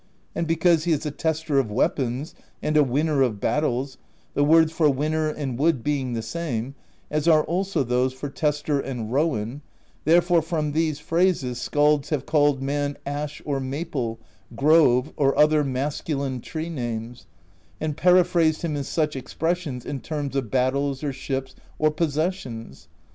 And 0.33 0.47
because 0.47 0.85
he 0.85 0.93
is 0.93 1.05
a 1.05 1.11
tester 1.11 1.59
of 1.59 1.69
weapons 1.69 2.33
and 2.59 2.75
a 2.75 2.83
win 2.83 3.05
ner 3.05 3.21
of 3.21 3.39
battles,— 3.39 3.99
the 4.33 4.43
words 4.43 4.71
for 4.71 4.89
'winner' 4.89 5.29
and 5.29 5.59
'wood' 5.59 5.83
being 5.83 6.13
the 6.13 6.23
same, 6.23 6.73
as 7.11 7.27
are 7.27 7.43
also 7.43 7.83
those 7.83 8.11
for 8.11 8.27
'tester' 8.27 8.79
and 8.79 9.13
'rowan,'— 9.13 9.61
therefore, 10.05 10.41
from 10.41 10.71
these 10.71 10.97
phrases, 10.99 11.59
skalds 11.61 12.09
have 12.09 12.25
called 12.25 12.63
man 12.63 12.97
Ash 13.05 13.43
or 13.45 13.59
Maple, 13.59 14.17
Grove, 14.55 15.13
or 15.17 15.37
other 15.37 15.63
masculine 15.63 16.41
tree 16.41 16.71
names, 16.71 17.27
and 17.79 17.95
peri 17.95 18.23
phrased 18.23 18.63
him 18.63 18.75
in 18.75 18.83
such 18.83 19.15
expressions 19.15 19.85
in 19.85 19.99
terms 19.99 20.35
of 20.35 20.49
battles 20.49 21.03
or 21.03 21.13
ships 21.13 21.53
or 21.77 21.91
possessions. 21.91 22.87